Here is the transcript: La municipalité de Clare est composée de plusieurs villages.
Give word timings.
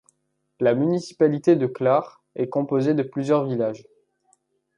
La 0.59 0.73
municipalité 0.73 1.55
de 1.55 1.67
Clare 1.67 2.23
est 2.33 2.49
composée 2.49 2.95
de 2.95 3.03
plusieurs 3.03 3.45
villages. 3.45 3.85